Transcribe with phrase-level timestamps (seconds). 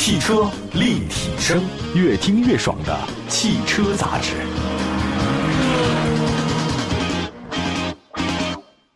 [0.00, 1.62] 汽车立体声，
[1.94, 4.32] 越听越爽的汽车杂志。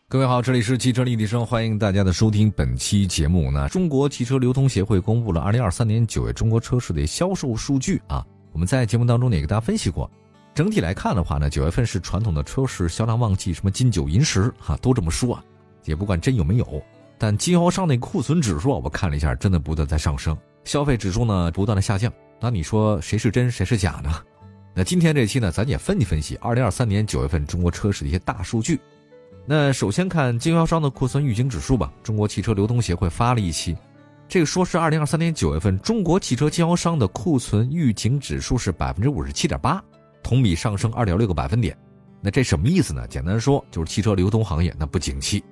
[0.07, 2.49] 各位好，这里是汽车立体声，欢迎大家的收听。
[2.49, 8.25] 本期节目那，中国汽车流通协会公布了二零二三年九月中国车市的销售数据啊。
[8.51, 10.09] 我们在节目当中也给大家分析过，
[10.55, 15.39] 整体来看的话呢，九月份是传统的车市销量旺季，什么金九银十哈都这么说，
[15.83, 16.83] 也不管真有没有。
[17.19, 22.11] 但经销商那库存指数我看了一下，真的不断在上升，消费指数呢不断的下降。
[22.41, 24.11] 那你说谁是真谁是假呢？
[24.75, 28.77] 那今天这期呢，咱也分析分析二零二三年九月份中国车市的一些大数据。
[29.45, 31.93] 那首先看经销商的库存预警指数吧。
[32.03, 33.77] 中国汽车流通协会发了一期，
[34.27, 39.81] 这个说是二零二三年九月份中国汽车经销商的库存预警指数是百分之五十七点八，
[40.21, 41.77] 同比上升二点六个百分点。
[42.19, 43.07] 那这什么意思呢？
[43.07, 45.43] 简单说就是汽车流通行业那不景气。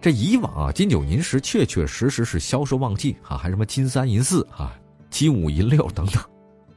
[0.00, 4.72] 这以往啊，金九银十确确实实是销售旺季啊，还什么金三银四啊，
[5.10, 6.22] 金五银六等等，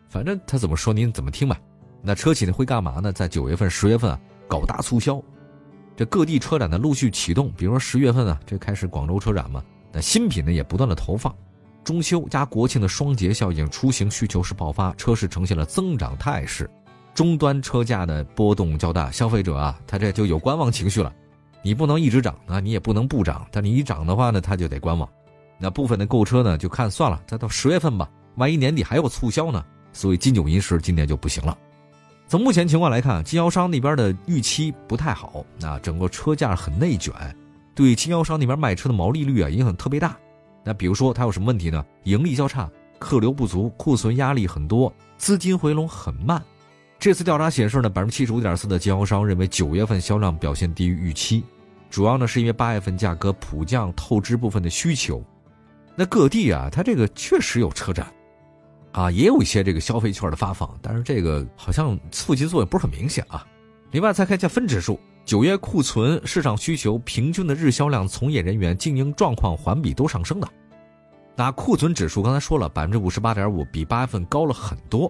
[0.09, 1.59] 反正他怎么说您怎么听吧。
[2.01, 3.11] 那车企呢会干嘛呢？
[3.11, 5.21] 在九月份、十月份啊搞大促销。
[5.95, 9.61] 这各地车展呢陆续启动，比如说十月份啊，这开始广州车展嘛。
[9.91, 11.35] 那新品呢也不断的投放，
[11.83, 16.69] 中秋加国庆的双节效应，出行需求是爆发，车市呈现了增长态势。
[17.13, 21.13] 终端车价的波动较大，消费者啊他这就有观望情绪了。
[21.61, 25.07] 你不能一直涨啊，你也不能不涨，但你一涨的话呢，他就得观望。
[25.57, 31.57] 那部分的购车呢就看算了，再到十月份吧，万一年底还有促销呢，所以金九银十今年就不行了。
[32.27, 37.13] 从目前情况来看，经销商那边的预期不太好，那整个车价很内卷，
[37.75, 40.15] 对经销商那边卖车的毛利率啊影响特别大。
[40.63, 41.83] 那比如说它有什么问题呢？
[42.03, 46.41] 盈利较差，客流不足，库存压力很多，资金回笼很慢。
[46.99, 51.41] 这次调查显示呢，百分之七十五点四的经销商认为九月份销量表现低于预期，
[51.89, 55.23] 主要呢是因为八月份价格普降透支部分的需求。
[55.95, 58.05] 那各地啊，它这个确实有车展。
[58.91, 63.47] 啊，也有一些这个消费券的发放，但是这个好像促进作用不是很明显啊。
[63.91, 70.47] 另外再看一下分指数，九月库存、市场需求、平均的日销量、从业人员经营状况环比都上升的。
[71.35, 75.09] 那库存指数刚才说了，百分之五十八点五，比八月份高了很多。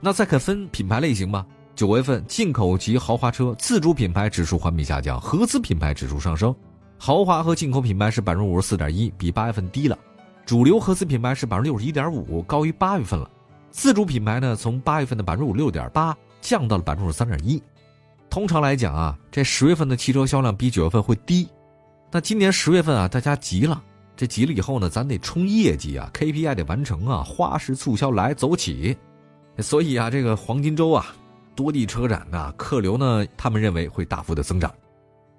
[0.00, 6.54] 那再看分品牌类型吧，九月份进口及豪华车自主品牌指数环比下降，合资品牌指数上升。
[6.98, 9.98] 豪华和进口品牌是百分之五十四点一，比八月份低了。
[10.44, 13.30] 主流合资品牌是百分之六十一点五，高于八月份了。
[13.70, 17.62] 自主品牌呢，从八月份的百分之五六点八降到了百分之五十三点一。
[18.30, 21.48] 通常来讲啊，这十月份的汽车销量比九月份会低。
[22.12, 23.82] 那今年十月份啊，大家急了，
[24.16, 28.96] 这急了以后呢，咱得冲业绩啊，KPI 得完成啊，花式促销来走起。
[29.58, 31.06] 所以啊，这个黄金周啊，
[31.54, 34.72] 多地车展呐，客流呢，他们认为会大幅的增长。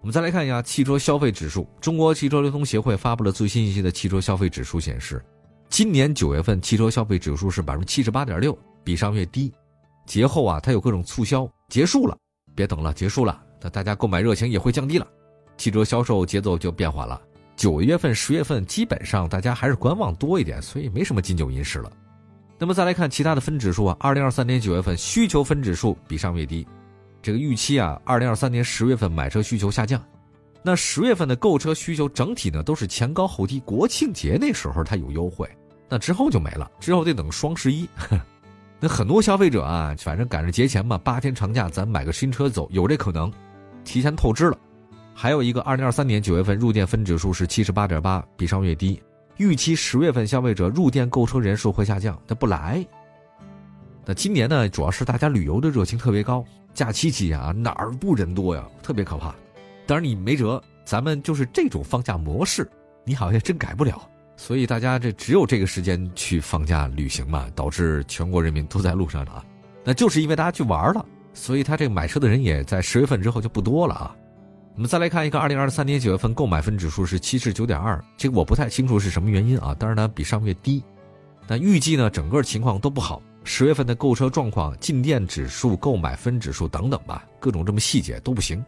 [0.02, 1.68] 我们再来看一下汽车消费指数。
[1.82, 5.24] 中国汽车流通协会发布了最新一期的汽车消费指数，显示，
[5.70, 9.52] 今年九月份汽车消费指数是百分之七十八点六，比上月低。
[10.06, 12.18] 节后啊，它有各种促销结束了，
[12.56, 15.08] 别等了，结束了，那大家购买热情也会降低了，
[15.58, 17.22] 汽车销售节奏就变缓了。
[17.56, 21.92] 九月份、十月份基本上大家还是观望多一点，所以没什么金九银十了。
[22.60, 26.68] 那么再来看其他的分指数啊，二零二三年九月份需求分指数比上月低。
[27.22, 30.02] 这个预期啊，二零二三年十月份买车需求下降，
[30.64, 35.50] 那十月份的购车需求整体呢都是前高后低，国庆节那时候它有优惠，
[35.90, 37.88] 那之后就没了，之后得等双十一。
[38.80, 43.32] 那很多消费者啊，反正赶着节前嘛，八天长假咱买个新车走，有这可能，
[43.84, 44.58] 提前透支了。
[45.14, 49.02] 还有一个，二零二三年九月份入店分指数是七十八点八，比上月低，
[49.38, 52.86] 预期十月份消费者入店购车人数会下降，他不来。
[54.06, 56.44] 那今年呢，主要是大家旅游的热情特别高。
[56.74, 58.64] 假期期间啊，哪儿不人多呀？
[58.82, 59.36] 特别可怕。
[59.86, 62.70] 当然你没辙，咱们就是这种放假模式，
[63.04, 64.02] 你好像真改不了。
[64.36, 69.46] 所以大家这只有这个时间去放假旅行嘛，导致全国人民都在路上了啊。
[69.84, 74.16] 那就是因为大家去玩了，所以他这个买车的人也在十月份之后就不多了啊。
[74.78, 80.84] 我们再来看一个，二零二三年九月份购买分指数是七十九点二，这个我不太清楚是什么原因啊，但是呢比上个月低。
[81.48, 83.20] 那预计呢整个情况都不好。
[83.44, 88.64] 十月份的购车状况、进店指数、购买分指数等等吧，各种这么细节都不行。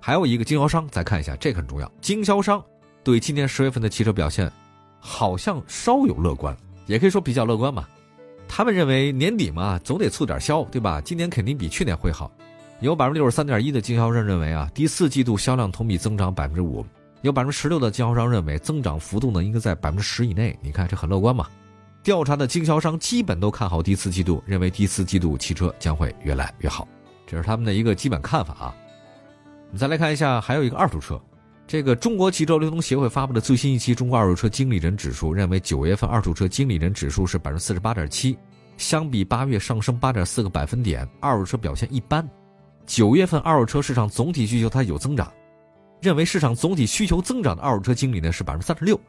[0.00, 1.88] 还有一个经销商，再看一下，这很重要。
[2.00, 2.60] 经销商
[3.04, 4.50] 对今年十月份的汽车表现，
[4.98, 6.56] 好像稍有乐观，
[6.86, 7.86] 也可以说比较乐观嘛。
[8.48, 11.00] 他们认为年底嘛，总得促点销，对吧？
[11.00, 12.28] 今年肯定比去年会好。
[12.80, 16.84] 有百分之六十三点一的经销商认为啊，第四季度销量同比增长百分之五。
[17.20, 20.58] 有百分之十六的经销商认为增长幅度呢应该在百分之十以内。
[20.62, 21.46] 你看这很乐观嘛。
[22.02, 26.88] 调查的经销商基本都看好第四季度，认为第四季度汽车将会越来越好，
[27.26, 28.74] 这是他们的一个基本看法啊。
[29.66, 31.20] 我们再来看一下，还有一个二手车，
[31.66, 38.38] 这个中国汽车流通协会发布的最新一期《中国二手车经理人指数》认为，九月份二手车经理人指数是百分之四十八点七，
[38.78, 42.26] 相比八月上升八点四个百分点，二手车表现一般。
[42.90, 45.32] 九月份二手车市场总体需求它有增长，
[46.00, 49.00] 认为市场总体需求增长的二手车经理呢是百分之三十六，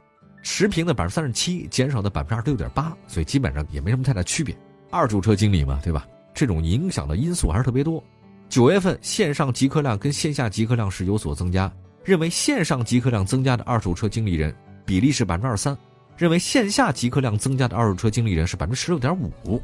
[0.43, 4.55] 持平的百分之三十七，减少的百分之二十六点八，所以基本上也没什么太大区别。
[4.91, 6.05] 二手车经理嘛，对吧？
[6.31, 8.03] 这种影响的因素还是特别多。
[8.49, 11.73] 九月份线上集客量跟线下集客量是有所增加，
[12.03, 14.55] 认为线上集客量增加的二手车经理人
[14.85, 15.75] 比例是百分之二三，
[16.15, 19.59] 认为线下集客量增加的二手车经理人是百分之十六点五。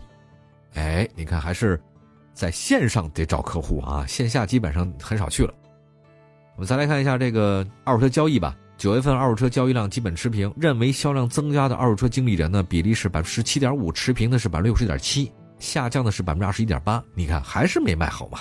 [0.73, 1.79] 哎，你看还是
[2.37, 5.51] 在线上得找客户啊，线下基本上很少去了。
[6.55, 8.55] 我们再来看一下这个二手车交易吧。
[8.77, 15.31] 九月份二手车交易量基本持平，认为销量增加的二手车经理人呢比例是百分之十七点五，持平的是百分之六十点七。
[15.57, 18.37] 下降的是百分之二十一点八，你看还是没卖好嘛？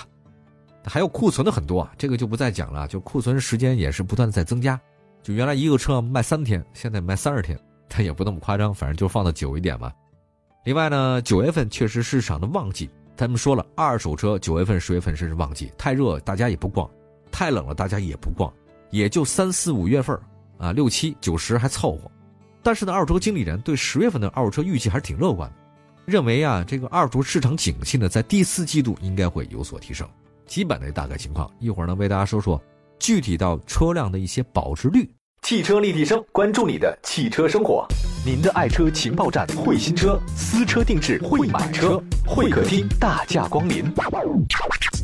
[0.85, 2.87] 还有库存的很多啊，这个就不再讲了。
[2.87, 4.79] 就库存时间也是不断的在增加，
[5.23, 9.91] 就原来一个车卖三天，现在卖三十天，但也不那么夸张，反正就放的久一点嘛。
[10.65, 12.87] 另外呢，九月份确实市场的旺季，
[13.17, 16.87] 他们说了，二手车九月份、十月份是旺季，太热大家也不逛，
[17.31, 18.53] 太冷了大家也不逛，
[18.91, 20.17] 也就三四五月份
[20.59, 22.11] 啊，六七九十还凑合。
[22.61, 25.55] 但是呢，二手车经理人对十月份的二手车预计还是挺乐观的。
[26.05, 30.07] 认为啊，这个二手车市场景气呢，在第四季度应该会有所提升。
[30.45, 32.61] 基本的大概情况，一会儿呢为大家说说
[32.99, 35.09] 具体到车辆的一些保值率。
[35.47, 37.87] 汽车立体声，关注你的汽车生活，
[38.25, 43.81] 您的爱车情报站，会新车，私车定制，会买车，会客厅大驾光临，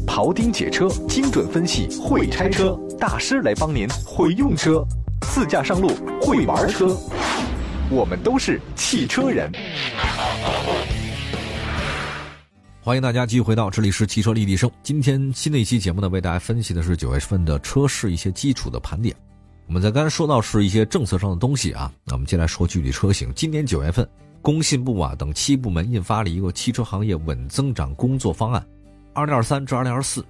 [0.05, 4.85] 庖丁解车，精准分析，会拆车大师来帮您会用车，
[5.21, 5.91] 自驾上路
[6.21, 6.93] 会玩车，
[7.89, 9.49] 我们都是汽车人。
[12.81, 14.69] 欢迎大家继续回到这里是汽车立体声。
[14.83, 19.15] 今天新的一期节目呢，为大家分析的是九月份的车市一些基础的盘点。
[19.65, 23.33] 我们在刚才说到是一些政策上的东西啊，那我们接下来说具体车型。
[23.33, 24.07] 今年九月份，
[24.41, 28.65] 工信部啊等七部门印发了一个汽车行业稳增长工作方案，
[29.13, 30.23] 二零二三至二零二四。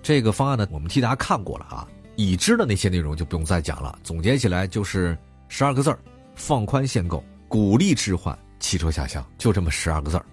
[0.00, 3.98] 这个方案呢，我们替大家看过了啊，已知的那些内容就不用再讲了。
[4.04, 5.98] 总结起来就是十二个字儿：
[6.36, 10.24] 放宽限购，鼓励置换，汽车下乡，就这么十二个字儿。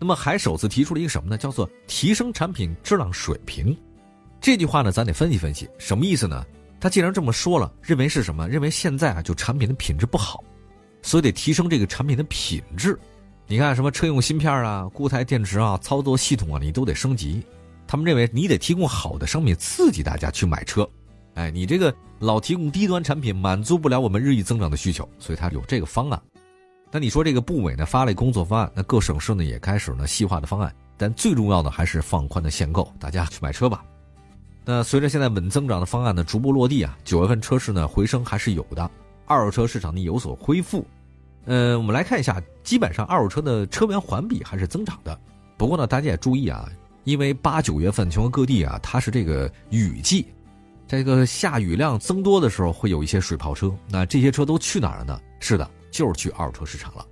[0.00, 1.38] 那么还首次提出了一个什么呢？
[1.38, 3.74] 叫做提升产品质量水平。
[4.40, 6.44] 这句话呢，咱得分析分析，什么意思呢？
[6.84, 8.46] 他既然这么说了，认为是什么？
[8.46, 10.44] 认为现在啊，就产品的品质不好，
[11.00, 13.00] 所以得提升这个产品的品质。
[13.46, 17.42] 你看什么车用芯片啊、固态电池啊、操作系统啊，你都得升级。
[17.86, 20.86] 他们认为你得提供好的商品，刺激大家去买车。
[21.36, 26.20] 哎，你这个老提供低端产品，满足不了我们日益增长的需求，所以他有这个方案。
[26.90, 33.82] 那你说这个部委呢发了工作方案，那各省市呢也开始呢细化的方案，但最重要的还是放宽的限购，大家去买车吧。
[34.64, 38.90] 那随着现在稳增长的方案呢逐步落地啊，九月份车市呢回升还是有的，
[39.26, 40.86] 二手车市场呢有所恢复。
[41.44, 45.18] 呃，我们来看一下，基本上二手车的车源环比还是增长的。
[45.56, 46.68] 不过呢，大家也注意啊，
[47.04, 50.26] 因为八九月份全国各地啊它是这个雨季，
[50.88, 55.20] 这个下雨量增多的时候会有一些水泡车，那这些车都去哪儿了呢？
[55.40, 55.70] 是的。
[55.94, 57.06] 就是去二手车市场了，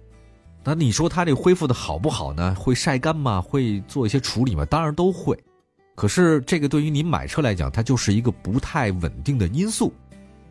[0.65, 2.53] 那你说它这恢复的好不好呢？
[2.59, 3.41] 会晒干吗？
[3.41, 4.65] 会做一些处理吗？
[4.65, 5.39] 当然都会。
[5.95, 9.93] 可是这个对于你买车来讲，它就是一个不太稳定的因素。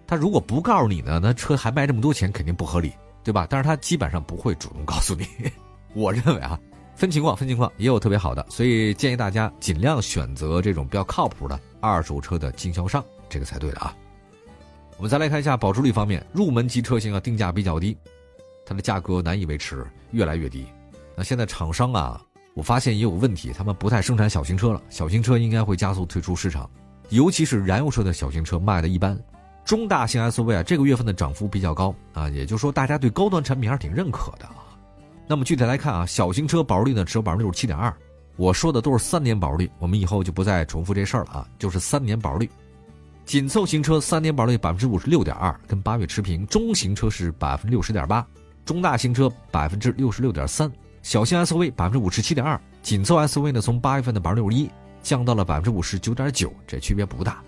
[0.06, 2.92] 他如果不告诉你呢，那车还卖这么多钱，肯定不合理，
[3.24, 3.48] 对吧？
[3.50, 5.26] 但是他基本上不会主动告诉你。
[5.96, 6.60] 我认为啊，
[6.96, 13.96] 分情况分情况，也有特别好的，所以建议大家尽量选择这种比较靠谱的二手车的经销商，这个才对的啊。
[14.98, 17.98] 我们再来看一下保值率方面，入门级车型啊，定价比较低。
[18.66, 20.66] 它的价格难以维持，越来越低。
[21.16, 22.22] 那现在厂商啊，
[22.54, 24.82] 我发现也有问题，他们不太生产小型车了。
[24.90, 26.70] 小型车应该会加速退出市场，
[27.10, 29.18] 尤其是燃油车的小型车卖的一般。
[29.64, 34.76] 中大型 SUV 啊，这个月份的涨幅比较高啊，也就是说大家对高端产品还是挺认可的啊。
[35.28, 37.94] 那么具体来看啊，小型车保值率呢只有百分之六十七点二，
[38.36, 42.50] 我说的都是三年保值率，我们以后就不再重复这事儿了啊，就是三年保值率。
[43.24, 46.46] 紧凑型车三年保值率百分之五十六点二，跟八月持平。
[46.48, 48.26] 中型车是百分之六十点八。
[48.66, 50.70] 中大型车百分之六十六点三，
[51.02, 54.70] 小型 SUV 百分之五十七点二，紧凑 SUV 呢从八月份的百分之六十一
[55.02, 57.42] 降到了百分之五十九点九，这区别不大。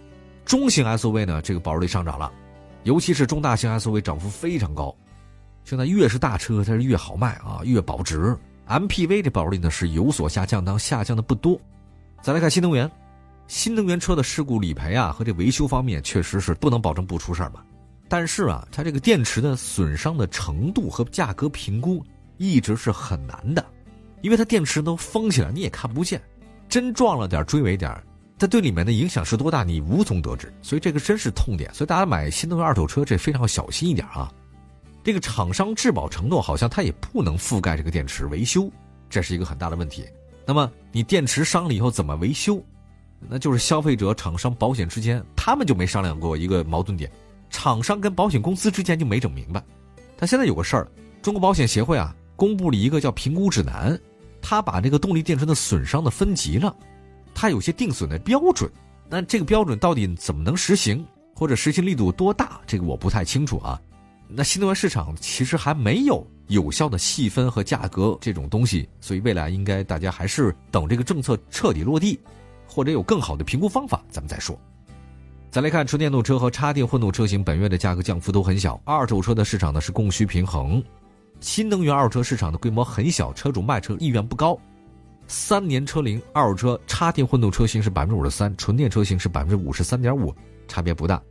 [0.43, 2.31] 中型 SUV 呢这个保值率上涨了，
[2.83, 4.93] 尤其是中大型 SUV 涨幅非常高。
[5.63, 8.35] 现在越是大车它是越好卖啊，越保值。
[8.67, 11.59] MPV 的保值率呢是有所下降，但下降的不多。
[12.21, 12.89] 再来看新能源，
[13.47, 17.61] 新能源车的事故理赔啊和这维修方面确实是不能保证不出事儿嘛。
[18.09, 22.03] 但是啊，它这个电池的损伤的程度和价格评估
[22.37, 23.65] 一直是很难的，
[24.21, 26.21] 因为它电池都封起来，你也看不见。
[26.69, 27.95] 真撞了点、追尾点，
[28.37, 30.51] 它对里面的影响是多大，你无从得知。
[30.61, 31.73] 所以这个真是痛点。
[31.73, 34.31] 所以大家买新能源二手车，这非常要小心一点啊。
[35.03, 38.71] 这个厂商质保承诺好像它也不能覆盖这个电池维修，
[39.09, 40.05] 这是一个很大的问题。
[40.45, 42.63] 那么你电池伤了以后怎么维修？
[43.29, 47.09] 那就是消费者、厂商、保险之间，他们就没商量过一个矛盾点，
[47.49, 49.63] 厂商跟保险公司之间就没整明白。
[50.17, 50.87] 他现在有个事儿，
[51.21, 53.99] 中国保险协会啊公布了一个叫评估指南，
[54.41, 56.75] 他把这个动力电池的损伤的分级了，
[57.33, 58.69] 它有些定损的标准。
[59.09, 63.79] 那这个标准到底怎么能实行，或者实行力度多大，这个我不太清楚啊。
[64.27, 72.19] 那新能源市场其实还没有有效的细分和价格这种东西，所以未来应该大家还是等这个政策彻底落地。
[72.65, 74.59] 或者有更好的评估方法，咱们再说。
[75.51, 78.81] 再来看纯电动车和插电混动车型，本月的价格降幅都很小。
[78.83, 80.83] 二手车的市场呢是供需平衡，
[81.43, 84.57] 新能源二手车市场的规模很小，车主卖车意愿不高。
[85.27, 90.33] 三年车龄二手车插电混动车型是百分之五十三，纯电车型是百分之五十三点五，
[90.69, 91.21] 差别不大。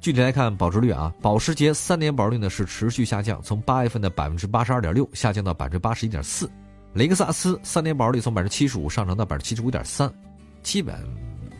[0.00, 6.48] 具体来看保值率啊，保时捷三年保值率呢是持续下降，从八月份的百分之八十二点六下降到百分之八十一点四。
[6.94, 10.08] 雷克萨斯三年保值率从百分之七十五上涨到百分之七十五点三。
[10.62, 10.94] 基本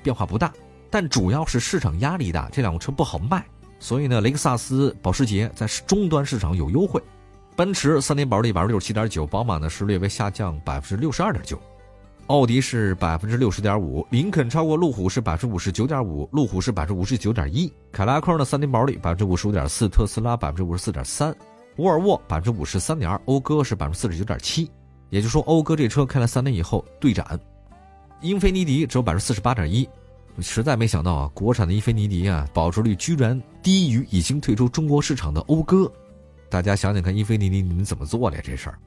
[0.05, 0.53] 变化不大，
[0.91, 3.45] 但主要是市场压力大，这两个车不好卖，
[3.81, 7.03] 所以呢，雷克萨斯、保时捷在终端市场有优惠。
[7.57, 11.59] 奔驰三年保值率百分之六十七点九，宝马呢是略微下降百分之六十二点九，
[12.27, 21.35] 奥迪是百分之六十点五，林肯超过路虎是百分之五十九点五，路虎是百分之五十九点一，凯拉克呢三年保值率百分之五十五点四，特斯拉百分之五十四点三，
[21.77, 24.71] 沃尔沃百分之五十三点二，讴歌是百分之四十九点七，
[25.09, 27.41] 也就是说，讴歌这车开了三年以后对斩。
[28.21, 29.89] 英菲尼迪只有百分之四十八点一，
[30.41, 35.91] 实在没想到啊，国产的英菲尼迪啊，保值率居然低于已经退出中国市场的讴歌。
[36.49, 38.43] 大家想想看，英菲尼迪你们怎么做的呀？
[38.45, 38.79] 这事儿。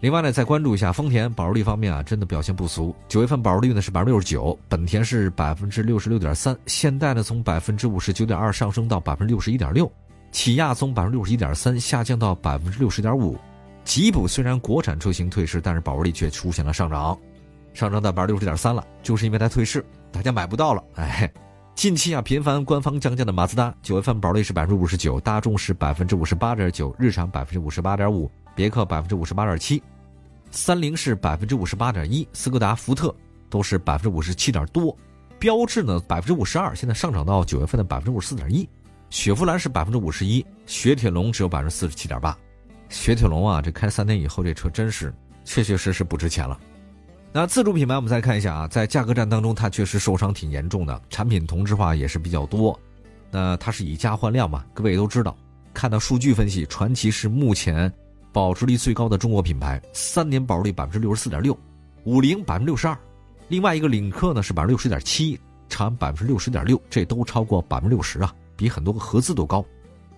[0.00, 2.94] 另外呢，再关注一下丰田保值率方面啊，真的表现不俗。
[3.06, 9.90] 九月份保值率呢是百分之六十九，本田是百分之六十六点三，现代呢从百分之五十九点二上升到百分之六十一点六，
[10.32, 13.36] 起亚从百分之六十一点三下降到百分之六十点五，
[13.84, 17.16] 吉普虽然国产车型退市，但是保值率却出现了上涨。
[17.74, 20.82] 上涨到百分之六十点三了，就是因为它退市，大家买不到了。
[20.94, 21.30] 哎，
[21.80, 29.82] 近期啊频繁官方降价的马自达，九月份保率是百分之五十九，大众是百分之五十八点九，日产百分之五十八点五，别克百分之五十八点七，
[30.50, 33.16] 三菱是百分之五十八点一，斯柯达、福特
[33.48, 34.94] 都是百分之五十七点多，
[35.38, 38.68] 标致呢百分之五十二，现在上涨到九月份的百分之五十四点一，
[39.08, 42.36] 雪佛兰是百分之五十一，雪铁龙只有百分之四十七点八，
[42.90, 45.10] 雪铁龙啊这开三年以后这车真是
[45.46, 46.60] 确确实实不值钱了。
[47.32, 52.78] 那自主品牌，我们再看一下啊，在价格战当中，它确实受伤挺严重的，产品同质化也是比较多。
[53.30, 54.64] 那它是以价换量嘛？
[54.74, 55.36] 各位也都知道，
[55.72, 57.92] 看到数据分析，传祺是目前
[58.32, 61.56] 保值率最高的中国品牌，三年保值率百分之六十四点六，
[62.02, 62.98] 五菱百分之六十二，
[63.46, 69.64] 另外一个领克呢是百分之六十点七，长安百分之六十点六，这都超过百分之六十啊，比很多个合资都高。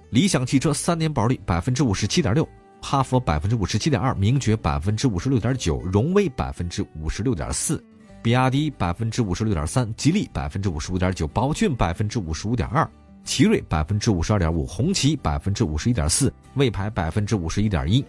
[0.08, 2.48] 理想汽车三年保值率百分之五十七点六。
[2.82, 7.82] 哈弗百分之五十七点二，名爵百分之五十六点九，荣威百分之五十六点四，
[8.20, 12.86] 比亚迪百分之五十六点三，吉利百分之五十五点九，宝骏百分之五十五点二，
[13.24, 18.04] 奇瑞百分之五十二点五，红旗百分之五十一点四，魏牌百分之五十一点一。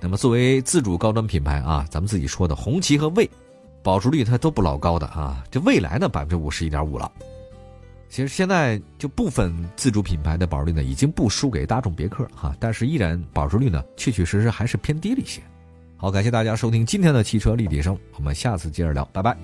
[0.00, 3.30] 那么作为自主高端品牌啊，咱们自己说的红旗和魏，
[3.82, 7.10] 保值率它都不老高的啊，这未来呢百分之五十一点五了。
[8.08, 15.42] 其实现在就部分自主品牌的保值率呢，已经不输给大众、别克哈，但是依然保值率呢，确确实实还是偏低了一些。
[15.96, 19.36] 好，感谢大家收听今天的汽车立体声，我们下次接着聊，拜拜。